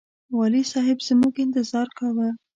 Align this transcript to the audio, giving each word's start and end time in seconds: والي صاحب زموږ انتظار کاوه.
والي 0.37 0.61
صاحب 0.71 0.97
زموږ 1.07 1.33
انتظار 1.45 1.87
کاوه. 1.97 2.29